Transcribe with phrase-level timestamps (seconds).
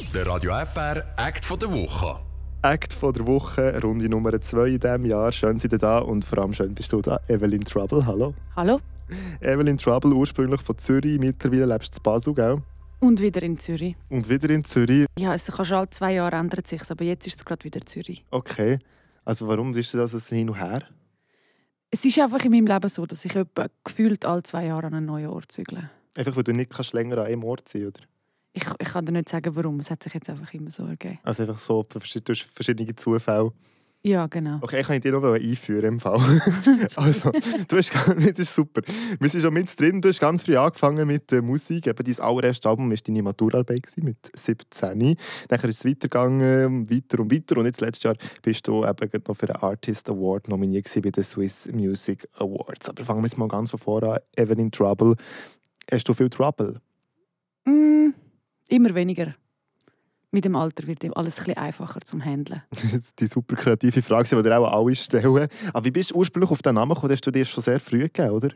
[0.00, 2.18] Der Radio FR Act von der Woche.
[2.62, 5.30] Act von der Woche, Runde Nummer 2 in diesem Jahr.
[5.30, 7.20] Schön, sind ihr da und vor allem schön bist du da.
[7.28, 8.34] Evelyn Trouble, hallo.
[8.56, 8.80] Hallo.
[9.40, 12.60] Evelyn Trouble, ursprünglich von Zürich, mittlerweile lebst du in Basel, gell?
[12.98, 13.94] Und wieder in Zürich.
[14.08, 15.06] Und wieder in Zürich.
[15.16, 17.80] Ja, es kann schon alle zwei Jahre ändert sich, aber jetzt ist es gerade wieder
[17.86, 18.24] Zürich.
[18.32, 18.80] Okay.
[19.24, 20.82] Also warum ist das also hin und her?
[21.92, 23.38] Es ist einfach in meinem Leben so, dass ich
[23.84, 25.88] gefühlt alle zwei Jahre an einen neuen Ort zügle.
[26.16, 28.00] Einfach weil du nicht kannst länger an einem Ort sein oder?
[28.56, 29.80] Ich, ich kann dir nicht sagen, warum.
[29.80, 31.18] Es hat sich jetzt einfach immer so ergeben.
[31.24, 31.84] Also einfach so
[32.24, 33.52] durch verschiedene Zufälle.
[34.06, 34.58] Ja, genau.
[34.60, 36.20] Okay, ich kann dich noch einführen im Fall.
[36.96, 37.32] also,
[37.66, 38.82] du hast, das ist super.
[39.18, 40.02] Wir sind schon mit drin.
[40.02, 41.86] Du hast ganz früh angefangen mit der Musik.
[41.86, 45.16] Eben dein allererstes Album war deine Maturarbeit mit 17.
[45.48, 47.56] Dann ist es weitergegangen, weiter und weiter.
[47.56, 51.24] Und jetzt letztes Jahr bist du eben noch für den Artist Award nominiert bei den
[51.24, 52.90] Swiss Music Awards.
[52.90, 54.18] Aber fangen wir jetzt mal ganz von vorne an.
[54.36, 55.16] Evelyn Trouble.
[55.90, 56.78] Hast du viel Trouble?
[57.64, 58.10] Mm,
[58.68, 59.34] immer weniger
[60.34, 62.62] mit dem Alter wird alles ein einfacher zum Handeln.
[62.70, 65.48] Das ist die super kreative Frage, die dir auch alle stellen.
[65.72, 67.12] Aber wie bist du ursprünglich auf den Namen gekommen?
[67.12, 68.50] Hast du dir schon sehr früh gegeben, oder?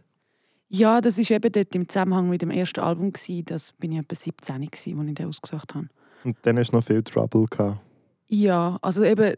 [0.69, 3.13] Ja, das war eben dort im Zusammenhang mit dem ersten Album.
[3.47, 5.89] Das bin ich etwa 17, als ich den ausgesucht habe.
[6.25, 7.81] Und dann hast du noch viel Trouble gehabt?
[8.27, 9.37] Ja, also eben,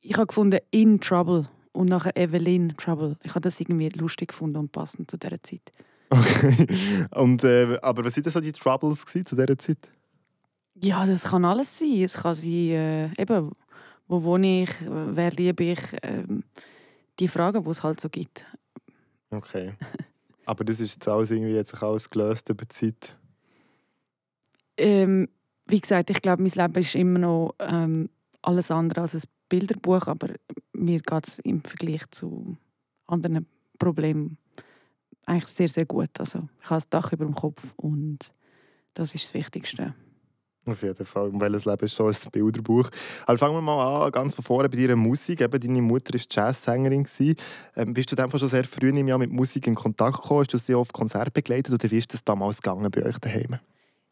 [0.00, 3.16] ich habe gefunden «In Trouble» und nachher «Evelyn Trouble».
[3.22, 5.70] Ich habe das irgendwie lustig gefunden und passend zu dieser Zeit.
[6.14, 7.06] Okay.
[7.14, 9.90] Und, äh, aber was waren so die Troubles zu dieser Zeit?
[10.74, 12.02] Ja, das kann alles sein.
[12.02, 13.50] Es kann sein, äh, eben,
[14.06, 16.24] wo wohne ich, wer liebe ich, äh,
[17.18, 18.44] die Fragen, die es halt so gibt.
[19.30, 19.74] Okay.
[20.46, 23.16] Aber das ist jetzt alles irgendwie jetzt alles gelöst über die Zeit?
[24.76, 25.28] Ähm,
[25.66, 28.10] wie gesagt, ich glaube, mein Leben ist immer noch ähm,
[28.42, 30.28] alles andere als ein Bilderbuch, aber
[30.72, 32.56] mir geht es im Vergleich zu
[33.06, 33.46] anderen
[33.78, 34.36] Problemen
[35.26, 36.10] eigentlich sehr, sehr gut.
[36.18, 38.18] Also ich habe das Dach über dem Kopf und
[38.94, 39.94] das ist das Wichtigste.
[40.66, 41.30] Auf jeden Fall.
[41.34, 42.88] Welches Leben ist schon ein Bilderbuch.
[43.26, 45.42] Aber fangen wir mal an, ganz von vorne bei deiner Musik.
[45.42, 47.06] Eben, deine Mutter war Jazzsängerin.
[47.76, 50.40] Ähm, bist du dann schon sehr früh im Jahr mit Musik in Kontakt gekommen?
[50.40, 53.58] Hast du sie auf Konzerte begleitet oder wie ist das damals gegangen bei euch daheim?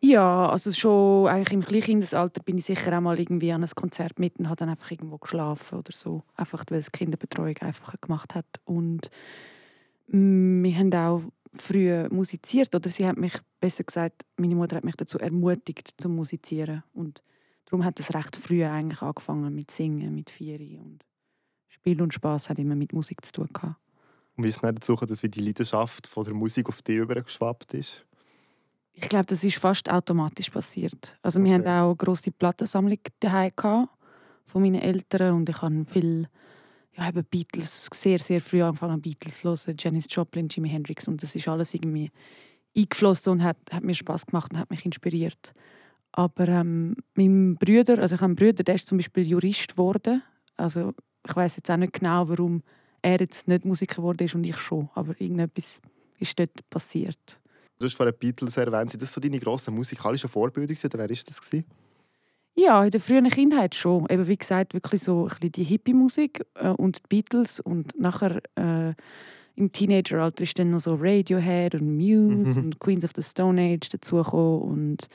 [0.05, 4.19] Ja, also schon eigentlich im Kleinkindesalter bin ich sicher auch mal irgendwie an ein Konzert
[4.19, 6.23] mit und habe dann einfach irgendwo geschlafen oder so.
[6.37, 8.47] Einfach, weil es Kinderbetreuung einfacher gemacht hat.
[8.65, 9.11] Und
[10.07, 11.23] wir haben auch
[11.55, 16.17] früh musiziert oder sie hat mich, besser gesagt, meine Mutter hat mich dazu ermutigt zum
[16.17, 17.23] Musizieren und
[17.67, 21.05] darum hat es recht früh eigentlich angefangen mit Singen, mit Vieri und
[21.69, 23.77] Spiel und Spaß hat immer mit Musik zu tun gehabt.
[24.37, 26.97] Und wie ist es nicht dazu, dass wie die Leidenschaft von der Musik auf dich
[26.97, 28.07] übergeschwappt ist?
[28.95, 31.19] Ich glaube, das ist fast automatisch passiert.
[31.23, 31.49] Also okay.
[31.49, 36.29] wir haben auch eine grosse Plattensammlung daheim von meinen Eltern und ich habe viel
[36.97, 41.23] ja, eben Beatles, sehr, sehr früh angefangen Beatles zu hören, Janis Joplin, Jimi Hendrix und
[41.23, 42.11] das ist alles irgendwie
[42.77, 45.53] eingeflossen und hat, hat mir Spaß gemacht und hat mich inspiriert.
[46.13, 50.23] Aber ähm, mein Bruder, also ich habe einen Bruder, der ist zum Beispiel Jurist geworden.
[50.57, 50.93] Also
[51.27, 52.63] ich weiß jetzt auch nicht genau, warum
[53.01, 55.81] er jetzt nicht Musiker geworden ist und ich schon, aber irgendetwas
[56.19, 57.41] ist dort passiert.
[57.79, 58.93] Du hast vorhin Beatles erwähnt.
[58.93, 61.41] Sind das so deine grossen musikalischen Vorbilder oder wer war das?
[62.55, 64.07] Ja, in der frühen Kindheit schon.
[64.11, 68.43] Eben wie gesagt, wirklich so ein bisschen die Hippie-Musik äh, und die Beatles und nachher
[68.57, 68.95] äh,
[69.55, 72.65] im Teenageralter ist dann noch so Radiohead und Muse mhm.
[72.65, 75.09] und Queens of the Stone Age dazugekommen und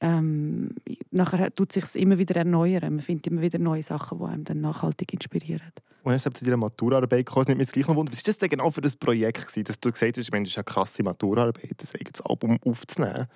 [0.00, 0.74] ähm,
[1.10, 2.96] nachher tut sich immer wieder erneuern.
[2.96, 5.72] Man findet immer wieder neue Sachen, die einem dann nachhaltig inspirieren.
[6.02, 7.44] Und jetzt habt ihr zu deiner Maturarbeit gekommen.
[7.46, 9.64] Nimmt mich jetzt gleich noch Wunder, was war das denn genau für ein Projekt, gewesen,
[9.64, 13.28] dass du gesagt hast, ich meine, das ist eine krasse Maturarbeit, das eigenes Album aufzunehmen?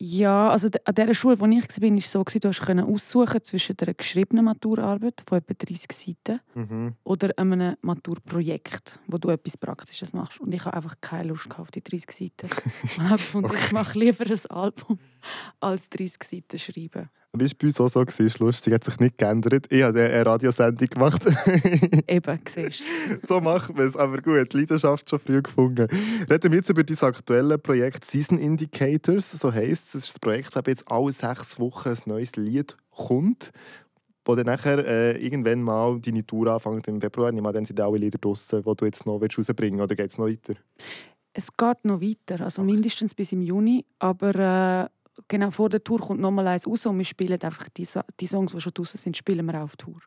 [0.00, 3.76] Ja, also an der Schule, wo ich war, war es so, du konntest aussuchen zwischen
[3.80, 6.94] einer geschriebenen Maturarbeit von etwa 30 Seiten mhm.
[7.02, 10.40] oder einem Maturprojekt, wo du etwas Praktisches machst.
[10.40, 12.48] Und ich habe einfach keine Lust auf die 30 Seiten.
[13.34, 13.56] Und okay.
[13.58, 15.00] ich mache lieber ein Album
[15.58, 17.10] als 30 Seiten schreiben.
[17.38, 18.02] Wie war bei uns auch so?
[18.02, 19.66] Ist lustig, hat sich nicht geändert.
[19.70, 21.26] Ich habe eine Radiosendung gemacht.
[22.06, 22.82] Eben, siehst
[23.26, 25.88] So machen wir es, aber gut, die Leidenschaft schon früh gefunden.
[26.30, 29.94] Reden wir jetzt über dein aktuelle Projekt Season Indicators, so heisst es.
[29.94, 33.52] Es ist das Projekt, das jetzt alle sechs Wochen ein neues Lied kommt
[34.28, 37.32] wo dann nachher äh, irgendwann mal deine Tour anfängt im Februar.
[37.32, 39.90] Ich meine, dann sind alle Lieder draussen, die du jetzt noch rausbringen willst.
[39.90, 40.54] Oder geht es noch weiter?
[41.32, 42.72] Es geht noch weiter, also okay.
[42.72, 43.86] mindestens bis im Juni.
[43.98, 44.88] Aber äh,
[45.26, 47.86] genau vor der Tour kommt nochmal eins raus und wir spielen einfach die,
[48.20, 50.00] die Songs, die schon draußen sind, spielen wir auch auf Tour.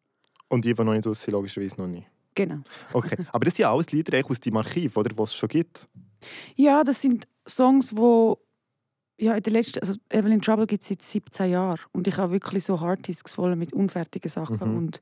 [0.48, 2.08] Und die, die noch nicht draußen sind, logischerweise noch nicht?
[2.36, 2.62] Genau.
[2.94, 5.88] Okay, aber das sind ja alles Lieder aus deinem Archiv, oder, was es schon gibt?
[6.56, 8.34] Ja, das sind Songs, die
[9.18, 12.34] ja, in der letzten, also Evelyn Trouble gibt es seit 17 Jahren und ich habe
[12.34, 14.78] wirklich so Hardisks voll mit unfertigen Sachen mhm.
[14.78, 15.02] und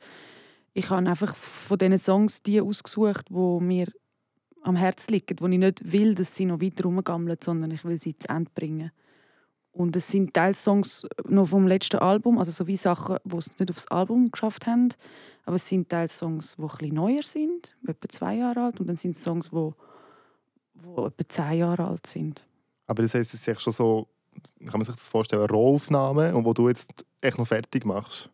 [0.73, 3.87] ich habe einfach von diesen Songs die ausgesucht, wo mir
[4.61, 7.97] am Herzen liegen, wo ich nicht will, dass sie noch weiter rumgammeln, sondern ich will
[7.97, 8.91] sie zu Ende bringen.
[9.79, 13.69] Und es sind Teilsongs noch vom letzten Album, also so wie Sachen, die es nicht
[13.69, 14.89] aufs Album geschafft haben.
[15.45, 18.81] Aber es sind Teilsongs, die etwas neuer sind, etwa zwei Jahre alt.
[18.81, 19.71] Und dann sind es Songs, die,
[20.97, 22.45] etwa zehn Jahre alt sind.
[22.87, 24.09] Aber das heisst, es ist schon so,
[24.65, 28.29] kann man sich das vorstellen, Rohaufnahmen, und wo du jetzt echt noch fertig machst?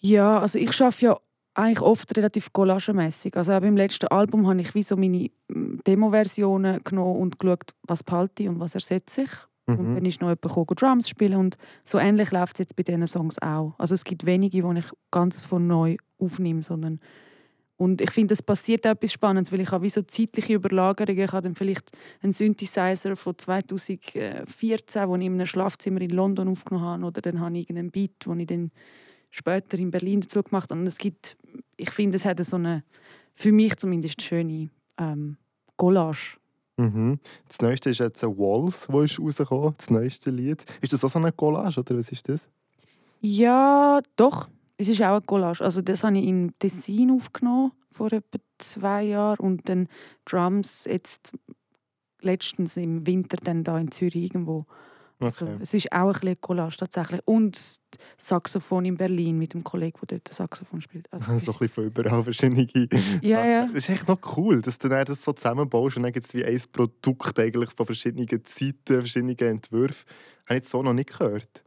[0.00, 1.18] Ja, also ich arbeite ja
[1.54, 3.34] eigentlich oft relativ collagemässig.
[3.34, 7.72] Also auch beim letzten Album habe ich wie so meine mm, Demo-Versionen genommen und geschaut,
[7.84, 9.30] was behalte ich und was ersetze ich.
[9.66, 9.78] Mhm.
[9.78, 12.82] Und dann ist noch jemand gekommen, Drums spielen und so ähnlich läuft es jetzt bei
[12.82, 13.74] diesen Songs auch.
[13.78, 17.00] Also es gibt wenige, die ich ganz von neu aufnehme, sondern
[17.78, 21.22] und ich finde, es passiert auch etwas Spannendes, weil ich habe wie so zeitliche Überlagerungen.
[21.22, 21.90] Ich habe dann vielleicht
[22.22, 24.00] einen Synthesizer von 2014,
[25.10, 28.24] den ich in einem Schlafzimmer in London aufgenommen habe, oder dann habe ich irgendeinen Beat,
[28.24, 28.70] den ich dann
[29.30, 30.80] später in Berlin dazu gemacht habe.
[30.80, 31.36] Und es gibt,
[31.76, 32.82] ich finde, es hat so eine,
[33.34, 35.36] für mich zumindest, schöne ähm,
[35.76, 36.38] Collage.
[36.76, 37.18] Mhm.
[37.48, 40.64] Das neueste ist jetzt Walls, wo ist rausgekommen, das neueste Lied.
[40.80, 42.48] Ist das auch so eine Collage oder was ist das?
[43.20, 44.48] Ja, doch.
[44.76, 45.64] Es ist auch eine Collage.
[45.64, 49.88] Also das habe ich in Tessin aufgenommen vor etwa zwei Jahren und dann
[50.26, 51.32] Drums jetzt
[52.20, 54.66] letztens im Winter dann da in Zürich irgendwo.
[55.18, 57.20] Also, es ist auch ein bisschen Collage tatsächlich.
[57.24, 57.58] Und
[58.18, 61.10] Saxophon in Berlin mit dem Kollegen, der dort Saxophon spielt.
[61.10, 62.66] Also, das ist doch ein bisschen von überall verschiedene
[63.22, 63.66] ja, ja.
[63.66, 66.44] Das ist echt noch cool, dass du das so zusammenbaust und dann gibt es wie
[66.44, 70.04] ein Produkt eigentlich von verschiedenen Zeiten, verschiedenen Entwürfen.
[70.06, 71.64] Das habe ich jetzt so noch nicht gehört.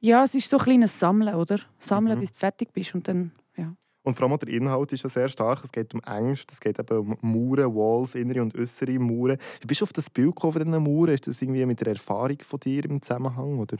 [0.00, 1.60] Ja, es ist so ein kleines Sammeln, oder?
[1.78, 2.20] Sammeln, mhm.
[2.20, 3.74] bis du fertig bist und dann, ja.
[4.06, 5.64] Und vor allem der Inhalt ist ja sehr stark.
[5.64, 9.36] Es geht um Ängste, es geht eben um Mauern, Walls, innere und äußere Mauern.
[9.60, 11.08] Wie bist du auf das Bild gekommen von diesen Mauern?
[11.12, 13.78] Ist das irgendwie mit der Erfahrung von dir im Zusammenhang, oder?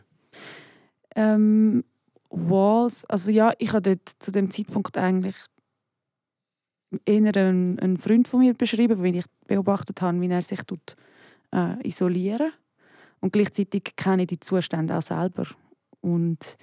[1.14, 1.84] Ähm,
[2.28, 5.36] Walls, also ja, ich habe dort zu dem Zeitpunkt eigentlich
[7.04, 10.96] eher einen, einen Freund von mir beschrieben, weil ich beobachtet habe, wie er sich tut,
[11.52, 12.50] äh, isolieren
[13.20, 15.46] und gleichzeitig kenne ich die Zustände auch selber
[16.00, 16.58] und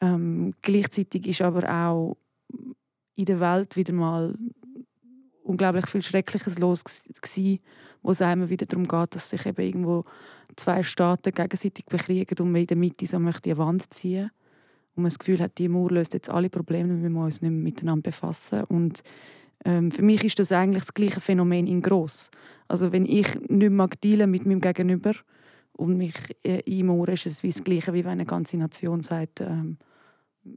[0.00, 2.16] ähm, gleichzeitig ist aber auch
[3.16, 4.36] in der Welt wieder mal
[5.42, 7.60] unglaublich viel Schreckliches los gewesen,
[8.02, 10.04] wo es einem wieder darum geht, dass sich eben irgendwo
[10.56, 14.30] zwei Staaten gegenseitig bekriegen und man in der Mitte so möchte eine Wand ziehen
[14.94, 17.50] und man das Gefühl hat, die Mauer löst jetzt alle Probleme, wir müssen uns nicht
[17.50, 19.02] mehr miteinander befassen und
[19.64, 22.30] ähm, für mich ist das eigentlich das gleiche Phänomen in gross.
[22.68, 25.12] Also wenn ich nicht mag dealen mit meinem Gegenüber
[25.72, 29.40] und mich äh, einmauern, ist es wie das Gleiche, wie wenn eine ganze Nation sagt,
[29.40, 29.78] ähm,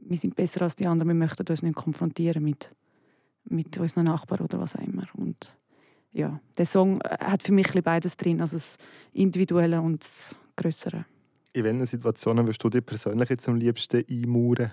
[0.06, 2.70] wir sind besser als die anderen, wir möchten uns nicht konfrontieren mit,
[3.44, 5.06] mit unseren Nachbarn oder was auch immer.
[5.14, 5.56] Und
[6.12, 8.76] ja, der Song äh, hat für mich beides drin, also das
[9.12, 11.04] Individuelle und das Größere.
[11.52, 14.72] In welchen Situationen würdest du dir persönlich jetzt am liebsten einmauern?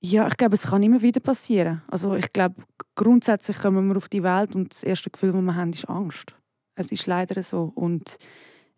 [0.00, 1.82] Ja, ich glaube, es kann immer wieder passieren.
[1.88, 2.56] Also ich glaube,
[2.94, 6.36] grundsätzlich kommen wir auf die Welt und das erste Gefühl, das wir haben, ist Angst.
[6.74, 7.72] Es ist leider so.
[7.74, 8.18] Und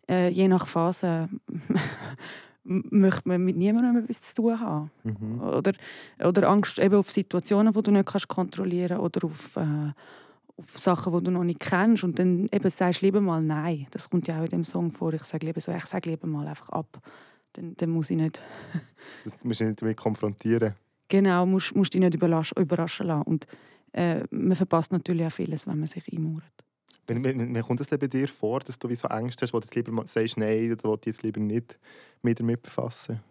[0.09, 1.27] äh, je nach Phase
[2.67, 4.91] möchte man mit niemandem etwas zu tun haben.
[5.03, 5.41] Mhm.
[5.41, 5.73] Oder,
[6.23, 9.93] oder Angst eben auf Situationen, die du nicht kannst kontrollieren kannst oder auf, äh,
[10.57, 12.03] auf Sachen, die du noch nicht kennst.
[12.03, 13.87] Und dann eben sagst du lieber mal Nein.
[13.91, 15.13] Das kommt ja auch in dem Song vor.
[15.13, 17.01] Ich sage lieber so, ich sage lieber mal einfach ab.
[17.53, 18.41] Dann, dann muss ich nicht...
[19.23, 20.73] du musst dich nicht damit konfrontieren.
[21.09, 23.23] Genau, musst, musst dich nicht überraschen lassen.
[23.23, 23.47] Und
[23.93, 26.66] äh, man verpasst natürlich auch vieles, wenn man sich einmauert.
[27.07, 30.05] Wie kommt es bei dir vor, dass du wie so Angst hast, wo du lieber
[30.07, 31.79] sagst, nein, oder wo du jetzt lieber nicht
[32.21, 33.21] mit damit befassen?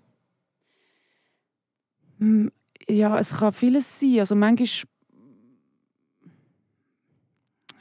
[2.19, 2.51] Hm,
[2.89, 4.21] ja, es kann vieles sein.
[4.21, 4.67] Also manchmal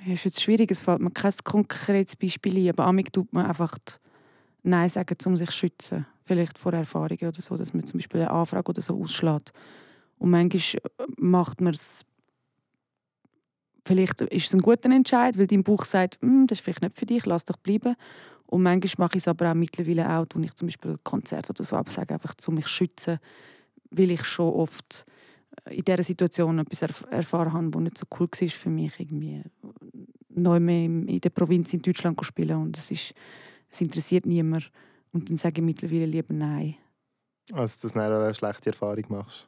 [0.07, 3.77] ist jetzt schwierig, es fällt mir kein konkretes Beispiel ein, aber amig tut man einfach
[4.63, 6.07] Nein sagen, um sich zu schützen.
[6.23, 9.51] Vielleicht vor Erfahrungen oder so, dass man zum Beispiel eine Anfrage oder so ausschlägt.
[10.17, 10.81] Und manchmal
[11.17, 12.01] macht man es
[13.85, 16.97] vielleicht ist es ein guter Entscheid, weil dein Buch sagt, hm, das ist vielleicht nicht
[16.97, 17.95] für dich, lass doch bleiben.
[18.47, 21.63] Und manchmal mache ich es aber auch mittlerweile auch, wenn ich zum Beispiel Konzerte oder
[21.63, 23.19] so absage, einfach um mich zu schützen,
[23.91, 25.05] weil ich schon oft
[25.65, 28.99] äh, in dieser Situation etwas erf erfahren habe, das nicht so cool war für mich.
[28.99, 29.43] Irgendwie
[30.29, 33.13] neu mehr in der Provinz in Deutschland zu spielen und es, ist,
[33.69, 34.69] es interessiert niemand.
[35.11, 36.75] Und dann sage ich mittlerweile lieber Nein.
[37.53, 39.47] Also, dass du eine schlechte Erfahrung machst?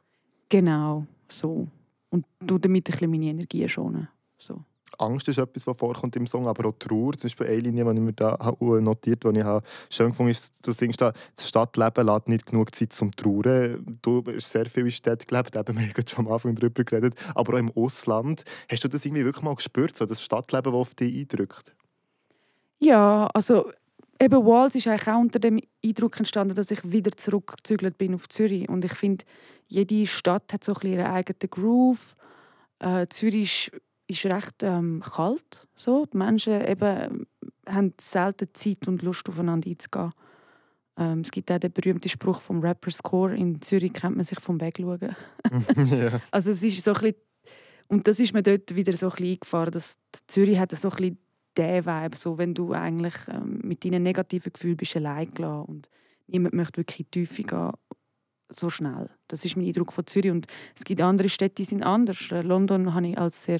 [0.49, 1.67] Genau, so.
[2.09, 4.07] Und du damit ein bisschen meine Energie schonen.
[4.37, 4.63] So.
[4.99, 7.13] Angst ist etwas, was vorkommt im Song, aber auch Trauer.
[7.13, 10.53] Zum Beispiel eine Linie, die ich mir da notiert habe, die ich schön gefunden ist,
[10.61, 13.99] du singst da, das Stadtleben lässt nicht genug Zeit zum Trauern.
[14.01, 17.15] Du hast sehr viel in Städten gelebt, eben, wir haben schon am Anfang darüber geredet,
[17.35, 18.43] aber auch im Ausland.
[18.69, 21.75] Hast du das irgendwie wirklich mal gespürt, so das Stadtleben, das auf dich eindrückt?
[22.79, 23.71] Ja, also
[24.19, 28.29] eben Walls ist eigentlich auch unter dem Eindruck entstanden, dass ich wieder zurückgezügelt bin auf
[28.29, 28.69] Zürich.
[28.69, 29.25] Und ich finde,
[29.67, 32.15] jede Stadt hat so ein bisschen ihren eigenen Groove.
[32.79, 35.67] Äh, Zürich ist ist recht ähm, kalt.
[35.75, 36.05] So.
[36.05, 37.27] Die Menschen eben,
[37.67, 40.11] haben selten Zeit und Lust, aufeinander einzugehen.
[40.97, 44.39] Ähm, es gibt auch den berühmten Spruch vom Rapper Score, in Zürich kennt man sich
[44.39, 44.99] vom Wegschauen.
[45.91, 46.21] ja.
[46.31, 47.15] Also es ist so ein bisschen,
[47.87, 49.97] und das ist mir dort wieder so ein bisschen eingefahren, dass
[50.27, 51.17] Zürich hat so ein bisschen
[51.57, 55.89] den Vibe, so wenn du eigentlich ähm, mit deinen negativen Gefühlen bist allein gelassen und
[56.27, 57.71] niemand möchte wirklich in die Tiefe gehen,
[58.49, 59.09] so schnell.
[59.27, 62.31] Das ist mein Eindruck von Zürich und es gibt andere Städte, die sind anders.
[62.31, 63.59] Äh, London habe ich als sehr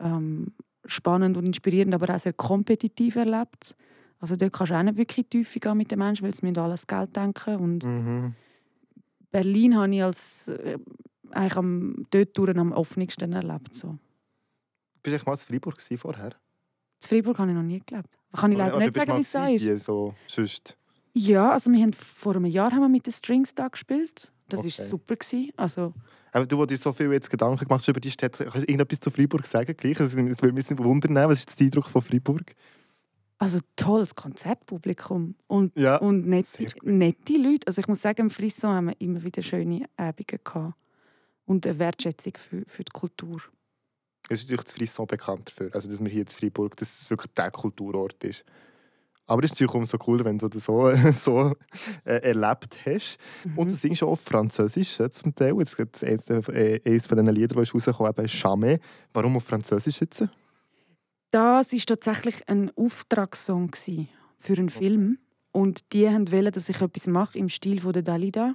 [0.00, 0.52] ähm,
[0.84, 3.76] spannend und inspirierend, aber auch sehr kompetitiv erlebt.
[4.20, 6.58] Also dort kannst du auch nicht wirklich Tiefe gehen mit den Menschen, weil sie müssen
[6.58, 8.34] alles Geld denken und Mhm.
[9.30, 10.78] Berlin habe ich als äh,
[11.32, 13.74] eigentlich am, dort durch am offensten erlebt.
[13.74, 13.98] So.
[15.02, 16.26] Bist du mal in Freiburg vorher?
[16.26, 18.08] In Freiburg habe ich noch nie gelebt.
[18.32, 20.76] Kann ich leider nicht sagen, wie es hier, so, sonst?
[21.12, 24.32] Ja, also wir haben vor einem Jahr haben wir mit den Strings da gespielt.
[24.48, 24.82] Das war Okay.
[24.82, 25.16] super.
[25.16, 25.52] Gewesen.
[25.56, 25.94] Also,
[26.32, 28.60] Aber du, wo dir so viel jetzt Gedanken gemacht hast über die Stadt, kannst du
[28.60, 29.74] irgendetwas zu Freiburg sagen?
[29.76, 29.98] Gleich?
[30.00, 32.54] Also, es würde mich wundern, was ist der Eindruck von Freiburg?
[33.38, 37.66] also tolles Konzertpublikum und, Ja, und nette, nette Leute.
[37.66, 40.74] Also ich muss sagen, im Frisson haben wir immer wieder schöne Abende gehabt.
[41.44, 43.42] Und eine Wertschätzung für, für die Kultur.
[44.30, 47.10] Es ist natürlich das Frisson bekannt dafür, also dass wir hier in Freiburg, dass es
[47.10, 48.44] wirklich der Kulturort ist.
[49.26, 51.54] Aber es ist natürlich umso cooler, wenn du das so, so
[52.04, 53.18] äh, erlebt hast.
[53.56, 53.74] Und du Mhm.
[53.74, 55.54] singst auch auf Französisch äh, zum Teil.
[55.58, 58.78] Jetzt gibt es eines, äh, eines von diesen Liedern, die rausgekommen ist, «Jamais».
[59.12, 60.24] Warum auf Französisch jetzt?
[61.30, 63.74] Das war tatsächlich ein Auftragssong
[64.38, 65.18] für einen Film.
[65.52, 68.54] Und die wollten, dass ich etwas mache im Stil von der Dalida,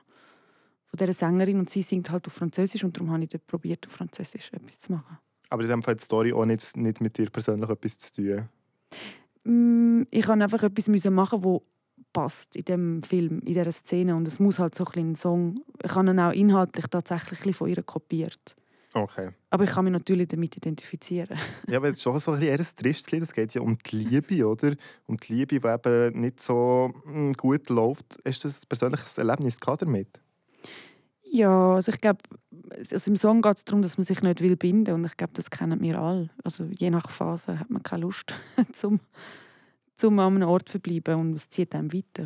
[0.86, 1.60] von dieser Sängerin.
[1.60, 4.92] Und sie singt halt auf Französisch und darum habe ich probiert, auf Französisch etwas zu
[4.92, 5.18] machen.
[5.50, 8.14] Aber in dem Fall hat die Story auch nicht, nicht mit dir persönlich etwas zu
[8.14, 8.50] tun.
[9.50, 11.64] Mm, Ich musste einfach etwas müssen machen, wo
[12.14, 14.16] passt in dem Film, in dieser Szene.
[14.16, 15.56] Und es muss halt so ein, Song.
[15.84, 18.56] Ich habe ihn auch inhaltlich tatsächlich von ihr kopiert.
[18.94, 19.30] Okay.
[19.52, 21.38] Aber ich kann mich natürlich damit identifizieren.
[21.68, 23.22] Ja, aber es ist schon so ein, eher ein tristes Lied.
[23.22, 24.76] Es geht ja um die Liebe, oder?
[25.06, 28.18] Um die Liebe, die eben nicht so mm, gut läuft.
[28.26, 30.20] Hast du ein persönliches Erlebnis gehabt damit?
[31.32, 32.20] Ja, also ich glaube,
[32.78, 35.34] also im Song geht es darum, dass man sich nicht will binden und ich glaube,
[35.34, 36.30] das kennen wir alle.
[36.44, 38.34] Also je nach Phase hat man keine Lust,
[38.74, 39.00] zum,
[39.96, 42.26] zum an einem Ort zu verbleiben und es zieht einem weiter.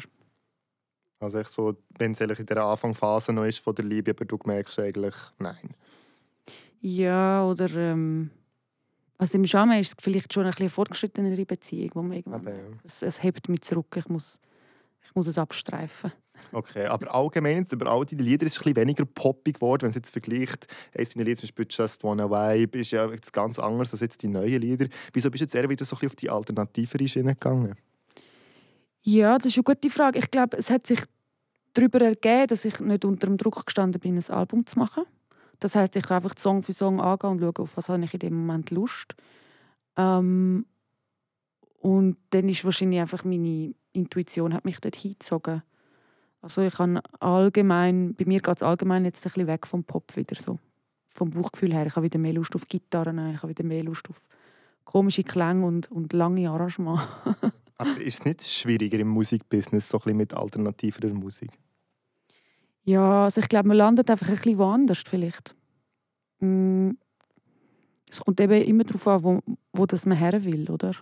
[1.20, 4.38] Also so, wenn es eigentlich in der Anfangsphase noch ist von der Liebe, aber du
[4.46, 5.74] merkst eigentlich, nein.
[6.82, 8.30] Ja, oder ähm,
[9.18, 12.42] also im Schamen ist es vielleicht schon ein bisschen eine fortgeschrittenere Beziehung, wo man irgendwann,
[12.42, 12.64] Aber, ja.
[12.84, 14.40] es, es hebt mich zurück, ich muss,
[15.06, 16.12] ich muss es abstreifen.
[16.52, 19.92] Okay, aber allgemein über all diese Lieder ist es ein weniger poppig geworden, wenn man
[19.92, 20.68] es jetzt vergleicht.
[20.96, 24.22] Eines deiner Lieder, zum Beispiel «Just Wanna Vibe», ist ja jetzt ganz anders als jetzt
[24.24, 24.88] die neuen Lieder.
[25.14, 27.76] Wieso bist du jetzt eher wieder so auf die alternativere Schiene gegangen?
[29.02, 30.20] Ja, das ist eine gute Frage.
[30.20, 31.02] Ich glaube, es hat sich
[31.74, 35.04] darüber ergeben, dass ich nicht unter dem Druck gestanden bin, ein Album zu machen.
[35.60, 38.14] Das heißt, ich kann einfach Song für Song angehen und schauen, auf was habe ich
[38.14, 39.16] in dem Moment Lust.
[39.98, 40.66] Ähm,
[41.80, 45.64] und dann ist wahrscheinlich einfach meine Intuition hat mich dort hingezogen.
[46.44, 50.14] Also ich kann allgemein, bei mir geht es allgemein jetzt ein bisschen weg vom Pop
[50.18, 50.60] wieder so.
[51.08, 51.86] Vom Bauchgefühl her.
[51.86, 54.22] Ich habe wieder mehr Lust auf Gitarren, ich habe wieder mehr Lust auf
[54.84, 57.02] komische Klänge und, und lange Arrangements.
[57.78, 61.50] Aber ist es nicht schwieriger im Musikbusiness, so ein bisschen mit alternativer Musik?
[62.84, 65.56] Ja, also ich glaube, man landet einfach ein bisschen woanders vielleicht.
[66.42, 66.92] Mm,
[68.10, 69.40] Es kommt eben immer darauf an, wo,
[69.72, 70.94] wo das man her will, oder?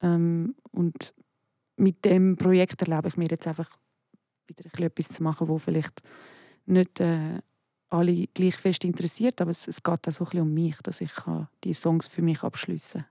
[0.00, 1.12] Ähm, und
[1.76, 3.68] mit dem Projekt erlaube ich mir jetzt einfach
[4.46, 6.02] wieder ein etwas zu machen, wo vielleicht
[6.66, 7.40] nicht äh,
[7.88, 11.00] alle gleich fest interessiert, aber es, es geht auch so ein bisschen um mich, dass
[11.00, 11.12] ich
[11.62, 13.10] die Songs für mich abschliessen kann.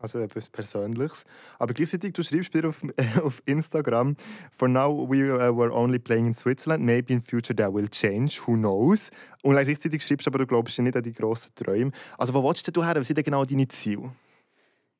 [0.00, 1.24] Also etwas Persönliches.
[1.58, 2.82] Aber gleichzeitig, du schreibst wieder auf,
[3.22, 4.16] auf Instagram,
[4.50, 6.82] «For now we uh, were only playing in Switzerland.
[6.82, 8.40] Maybe in future that will change.
[8.46, 9.10] Who knows?»
[9.42, 11.92] Und gleichzeitig schreibst du aber, du glaubst ja nicht an die grossen Träume.
[12.16, 12.94] Also wo willst du her?
[12.96, 14.10] Was sind denn genau deine Ziele?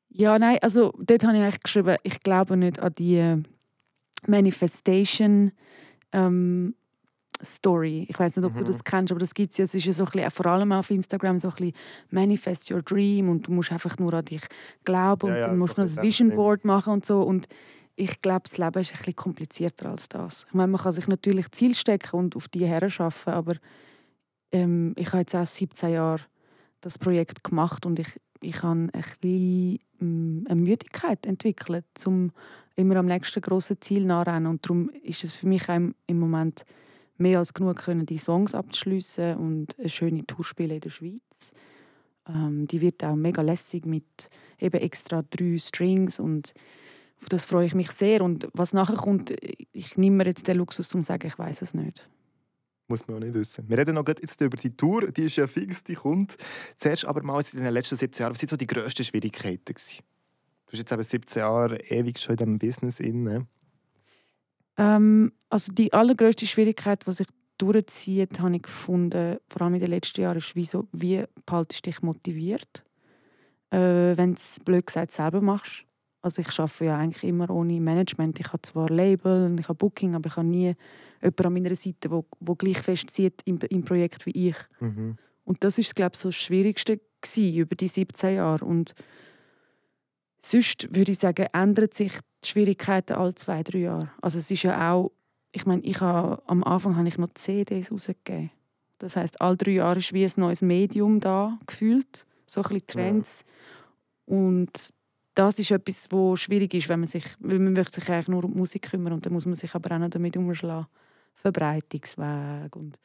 [0.09, 3.41] Ja, nein, also dort habe ich eigentlich geschrieben, ich glaube nicht an die äh,
[4.27, 5.51] Manifestation
[6.11, 6.75] ähm,
[7.43, 8.05] Story.
[8.07, 8.65] Ich weiß nicht, ob du Mhm.
[8.67, 9.63] das kennst, aber das gibt es ja.
[9.63, 11.73] Es ist ja so ein bisschen, vor allem auf Instagram so ein bisschen
[12.11, 14.41] Manifest your dream und du musst einfach nur an dich
[14.83, 16.29] glauben Ja, und ja, dann musst du noch ein Vision.
[16.35, 17.21] Board machen und so.
[17.23, 17.47] Und
[17.95, 20.45] ich glaube, das Leben ist ein bisschen komplizierter als das.
[20.47, 23.55] Ich meine, man kann sich natürlich Ziel stecken und auf die herarbeiten, aber
[24.51, 26.21] ähm, ich habe jetzt auch 17 Jahre
[26.81, 32.31] das Projekt gemacht und ich, ich habe ein bisschen, ähm, eine Müdigkeit entwickelt, um
[32.75, 34.47] immer am nächsten grossen Ziel nachrennen.
[34.47, 36.65] Und darum ist es für mich im, Moment
[37.17, 41.51] mehr als genug, können, die Songs abzuschliessen und eine schöne Tour spielen in der Schweiz.
[42.27, 44.29] Ähm, die wird auch mega lässig mit
[44.59, 46.53] eben extra drei Strings und
[47.21, 48.21] auf das freue ich mich sehr.
[48.23, 49.31] Und was nachher kommt,
[49.71, 52.09] ich nehme mir jetzt den Luxus, um zu sagen, ich weiß es nicht.
[52.91, 53.63] Muss man auch nicht wissen.
[53.69, 55.09] Wir reden noch jetzt über die Tour.
[55.11, 56.35] Die ist ja fix, die kommt.
[56.75, 59.73] Zuerst aber mal in den letzten 17 Jahren, was waren so die grössten Schwierigkeiten?
[59.73, 60.03] Gewesen?
[60.65, 63.47] Du bist jetzt eben 17 Jahre ewig schon in diesem Business inne.
[64.75, 69.89] Ähm, also die allergrößte Schwierigkeit, die sich durchzieht, habe ich gefunden, vor allem in den
[69.89, 72.83] letzten Jahren, ist, wie, so, wie behaltest du dich motiviert,
[73.69, 75.85] äh, wenn du es blöd gesagt selber machst.
[76.21, 78.39] Also ich arbeite ja eigentlich immer ohne Management.
[78.39, 80.75] Ich habe zwar Label und ich habe Booking, aber ich habe nie
[81.21, 84.55] jemanden an meiner Seite, der, der gleich fest zieht im, im Projekt wie ich.
[84.79, 85.17] Mhm.
[85.43, 88.63] Und das ist, glaube ich, so das Schwierigste gewesen, über die 17 Jahre.
[88.63, 88.93] Und
[90.41, 92.13] sonst würde ich sagen, ändern sich
[92.43, 94.11] die Schwierigkeiten alle zwei, drei Jahre.
[94.21, 95.11] Also es ist ja auch,
[95.51, 98.51] ich meine, ich habe, am Anfang habe ich noch CDs rausgegeben.
[98.99, 102.87] Das heißt, alle drei Jahre ist wie ein neues Medium da gefühlt, so ein bisschen
[102.87, 103.43] Trends.
[104.27, 104.37] Ja.
[104.37, 104.93] Und
[105.35, 108.43] das ist etwas, wo schwierig ist, wenn man sich, weil man möchte sich eigentlich nur
[108.43, 110.87] um die Musik kümmern und dann muss man sich aber auch noch damit umschlagen.
[111.35, 112.99] Verbreitungsweg und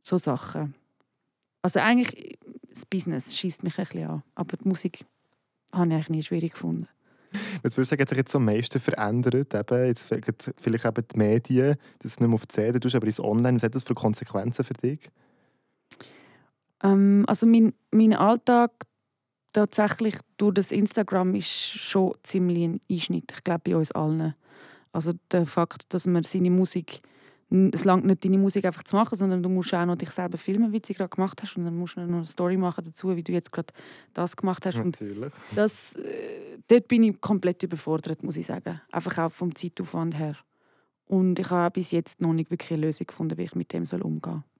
[0.00, 0.74] so Sachen.
[1.62, 5.04] Also eigentlich, das Business schießt mich ein bisschen an, aber die Musik
[5.72, 6.88] habe ich eigentlich nie schwierig gefunden.
[7.62, 9.54] Was würdest du sagen, hat sich jetzt am meisten verändert?
[9.54, 10.06] Eben, jetzt
[10.60, 13.56] vielleicht eben die Medien, dass du nicht mehr auf die CD tust, aber ins Online.
[13.56, 15.10] Was hat das für Konsequenzen für dich?
[16.82, 18.70] Ähm, also mein, mein Alltag
[19.56, 23.32] tatsächlich durch das Instagram ist schon ziemlich ein Einschnitt.
[23.34, 24.34] Ich glaube, bei uns allen.
[24.92, 27.00] Also der Fakt, dass man seine Musik
[27.48, 30.36] es langt nicht, deine Musik einfach zu machen, sondern du musst auch noch dich selber
[30.36, 31.56] filmen, wie du sie gerade gemacht hast.
[31.56, 33.72] Und dann musst du noch eine Story machen dazu, wie du jetzt gerade
[34.14, 34.76] das gemacht hast.
[34.76, 35.32] Natürlich.
[35.32, 38.80] Und das, äh, dort bin ich komplett überfordert, muss ich sagen.
[38.90, 40.36] Einfach auch vom Zeitaufwand her.
[41.06, 43.86] Und ich habe bis jetzt noch nicht wirklich eine Lösung gefunden, wie ich mit dem
[43.86, 44.55] soll umgehen soll.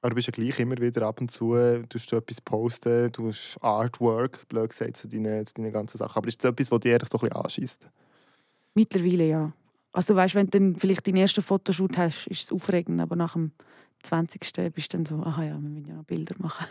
[0.00, 3.26] Aber du bist ja gleich immer wieder ab und zu, du du etwas posten, du
[3.26, 6.18] hast Artwork, blöd gesagt, zu deinen, zu deinen ganzen Sachen.
[6.18, 7.88] Aber ist das etwas, was dich so ein bisschen anschießt?
[8.74, 9.52] Mittlerweile ja.
[9.92, 13.32] Also weißt, wenn du dann vielleicht deinen ersten Fotoshoot hast, ist es aufregend, aber nach
[13.32, 13.50] dem
[14.02, 14.40] 20.
[14.72, 16.66] bist du dann so, aha ja, wir müssen ja noch Bilder machen.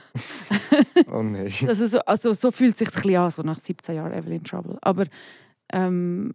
[1.12, 1.51] oh nein.
[1.67, 4.77] Also so, also so fühlt es sich an, so nach 17 Jahren Evelyn Trouble.
[4.81, 5.05] Aber
[5.74, 6.34] ähm,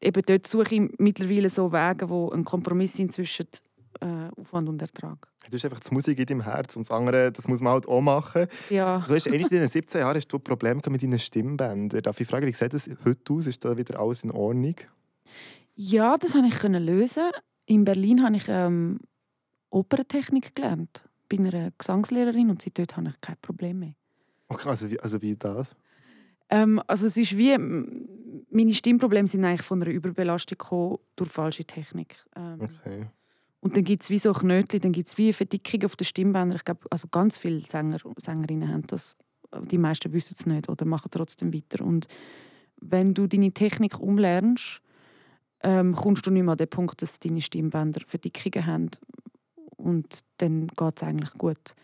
[0.00, 3.46] eben dort suche ich mittlerweile so Wege, wo ein Kompromiss sind zwischen
[4.02, 5.28] äh, Aufwand und Ertrag.
[5.48, 7.88] Du hast einfach die Musik in deinem Herz und das andere, das muss man halt
[7.88, 8.46] auch machen.
[8.70, 9.04] Ja.
[9.06, 12.02] Du hast in den 17 Jahren hast du Probleme mit deinen Stimmbändern.
[12.02, 13.46] Darf ich fragen, wie sieht das heute aus?
[13.46, 14.76] Ist da wieder alles in Ordnung?
[15.74, 17.30] Ja, das konnte ich lösen.
[17.66, 19.00] In Berlin habe ich ähm,
[19.70, 21.04] Operntechnik gelernt.
[21.22, 23.94] Ich bin eine Gesangslehrerin und seitdem habe ich kein Problem mehr.
[24.48, 25.74] Okay, also wie, also wie das?
[26.50, 31.64] Ähm, also es ist wie, meine Stimmprobleme sind eigentlich von einer Überbelastung gekommen durch falsche
[31.64, 32.16] Technik.
[32.36, 33.06] Ähm, okay.
[33.62, 36.04] Und dann gibt es wie so Knötchen, dann gibt es wie eine Verdickung auf den
[36.04, 36.56] Stimmbändern.
[36.56, 39.16] Ich glaube, also ganz viele Sänger Sängerinnen haben das.
[39.70, 41.84] Die meisten wissen es nicht oder machen trotzdem weiter.
[41.84, 42.08] Und
[42.80, 44.82] wenn du deine Technik umlernst,
[45.62, 48.90] ähm, kommst du nicht mehr an den Punkt, dass deine Stimmbänder Verdickungen haben.
[49.76, 51.74] Und dann geht es eigentlich gut.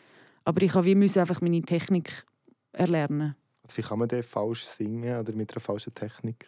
[0.45, 2.25] Aber ich musste einfach meine Technik
[2.73, 3.37] erlernen.
[3.63, 6.45] Also wie kann man denn falsch singen oder mit einer falschen Technik?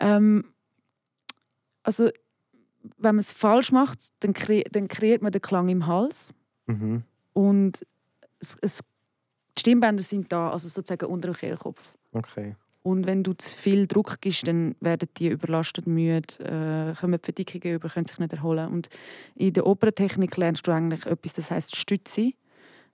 [0.00, 0.52] Ähm,
[1.84, 2.10] also,
[2.96, 6.32] wenn man es falsch macht, dann, kre dann kreiert man den Klang im Hals.
[6.66, 7.02] Mhm.
[7.32, 7.86] Und
[8.40, 8.80] es, es,
[9.56, 11.94] die Stimmbänder sind da, also sozusagen unter dem Kehlkopf.
[12.12, 12.54] Okay.
[12.82, 17.74] Und wenn du zu viel Druck gibst, dann werden die überlastet, müde, äh, kommen Verdickungen
[17.74, 18.68] über, können sich nicht erholen.
[18.68, 18.88] Und
[19.34, 22.32] in der Operntechnik lernst du eigentlich etwas, das heißt Stütze.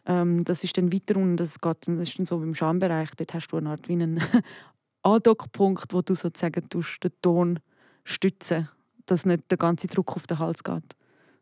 [0.06, 3.34] Ähm, das ist dann weiter unten, das, geht, das ist dann so im Schambereich, dort
[3.34, 4.20] hast du eine Art wie einen
[5.02, 6.84] Andockpunkt, wo du sozusagen den
[7.22, 7.60] Ton
[8.04, 8.68] stützen
[9.06, 10.96] dass nicht der ganze Druck auf den Hals geht.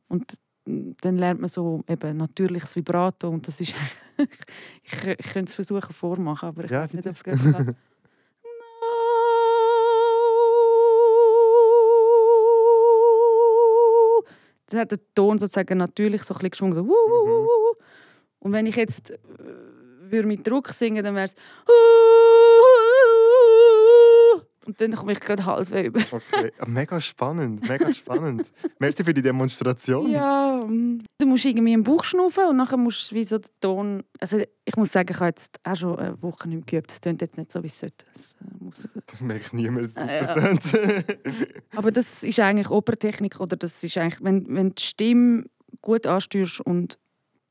[0.08, 3.74] Und dann lernt man so eben natürliches Vibrato und das ist
[4.18, 4.28] ich,
[5.04, 7.34] ich könnte es versuchen vormachen, aber ich ja, weiß nicht, ob es geht.
[14.66, 16.74] das hat der Ton sozusagen natürlich so ein bisschen geschwungen.
[16.74, 17.48] So, mhm.
[18.38, 19.16] Und wenn ich jetzt äh,
[20.10, 21.34] würde mit Druck singen, dann wäre es
[24.66, 26.00] und dann komme ich gerade Halsweh über.
[26.10, 28.52] okay, mega spannend, mega spannend.
[28.78, 30.10] Merci für die Demonstration.
[30.10, 31.00] Ja, mm.
[31.18, 34.02] du musst irgendwie im Bauch schnaufen und nachher musst du wie so den Ton...
[34.20, 36.90] Also ich muss sagen, ich habe jetzt auch schon eine Woche nicht geübt.
[36.90, 38.04] Das klingt jetzt nicht so, wie es sollte.
[38.12, 38.88] Das, äh, muss...
[39.06, 41.02] das merkt niemand, dass es ah, ja.
[41.76, 45.44] Aber das ist eigentlich Opertechnik oder das ist eigentlich, wenn, wenn die Stimme
[45.80, 46.98] gut ansteuerst und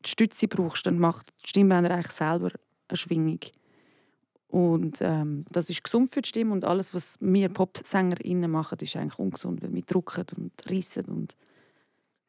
[0.06, 2.52] die Stütze brauchst, dann macht die Stimmbänder eigentlich selber
[2.88, 3.40] eine Schwingung.
[4.52, 8.96] Und ähm, das ist gesund für die Stimme und alles, was wir PopsängerInnen machen, ist
[8.98, 11.36] eigentlich ungesund, weil wir drucken und rissen und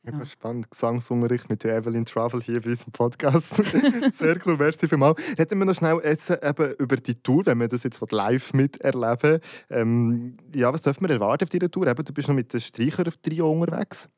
[0.04, 0.10] ja.
[0.10, 0.68] Mega spannend.
[0.68, 3.54] Gesangsunterricht mit Evelyn Travel hier bei unserem Podcast.
[4.14, 5.22] Sehr cool, merci vielmals.
[5.36, 9.38] Hätten wir noch schnell jetzt eben über die Tour, wenn wir das jetzt live miterleben.
[9.70, 11.86] Ähm, ja, was dürfen wir erwarten auf dieser Tour?
[11.86, 14.08] Eben, du bist noch mit dem Streicher-Trio unterwegs.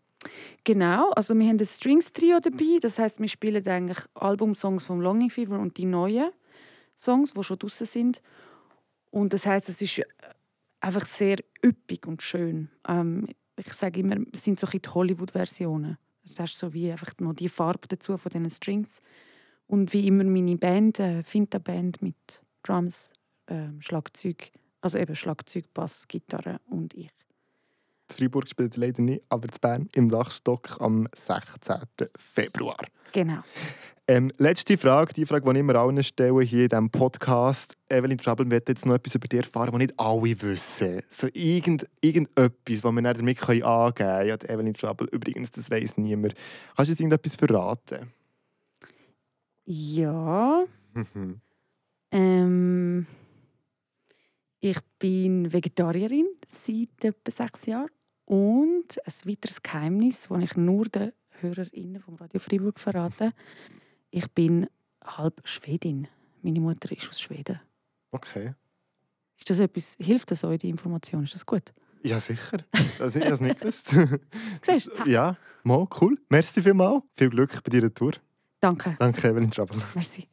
[0.64, 2.78] Genau, also wir haben ein Strings-Trio dabei.
[2.80, 6.30] Das heißt, wir spielen eigentlich Albumsongs vom Longing Fever und die neuen.
[6.96, 8.22] Songs, die schon draußen sind.
[9.10, 10.04] Und das heißt, es ist äh,
[10.80, 12.70] einfach sehr üppig und schön.
[12.88, 15.98] Ähm, ich sage immer, es sind so die Hollywood-Versionen.
[16.24, 19.00] Das hast so wie einfach noch die Farbe dazu von diesen Strings.
[19.66, 23.12] Und wie immer meine Band, äh, Finta-Band mit Drums,
[23.46, 27.10] äh, Schlagzeug, also eben Schlagzeug, Bass, Gitarre und ich.
[28.10, 31.76] Freiburg spielt leider nicht, aber in Bern im Dachstock am 16.
[32.16, 32.78] Februar.
[33.12, 33.42] Genau.
[34.06, 37.74] Ähm, letzte Frage, die Frage, die ich immer allen stelle hier in diesem Podcast.
[37.88, 41.00] Evelyn Trouble, wir jetzt noch etwas über dich erfahren, was nicht alle wissen.
[41.08, 44.28] So irgend, irgendetwas, das wir dann damit angeben können.
[44.28, 46.34] Ja, Evelyn Trouble, übrigens, das weiss niemand.
[46.76, 48.12] Kannst du uns irgendetwas verraten?
[49.64, 50.64] Ja.
[52.10, 53.06] ähm,
[54.64, 57.90] ich bin Vegetarierin seit etwa sechs Jahren.
[58.24, 63.32] Und ein weiteres Geheimnis, das ich nur den HörerInnen vom Radio Freiburg verrate.
[64.10, 64.66] Ich bin
[65.04, 66.08] halb Schwedin.
[66.40, 67.60] Meine Mutter ist aus Schweden.
[68.10, 68.54] Okay.
[69.36, 71.24] Ist das etwas, hilft das euch, die Information?
[71.24, 71.74] Ist das gut?
[72.02, 72.64] Ja, sicher.
[72.98, 73.88] Also, ich habe es nicht gewusst.
[74.62, 75.10] Siehst du?
[75.10, 76.16] Ja, mal, cool.
[76.30, 77.02] Merci vielmals.
[77.18, 78.12] Viel Glück bei deiner Tour.
[78.60, 78.96] Danke.
[78.98, 79.82] Danke, Evelyn Trouble.
[79.94, 80.26] Merci.